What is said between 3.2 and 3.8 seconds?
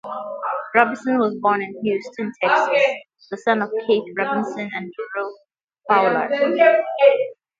the son of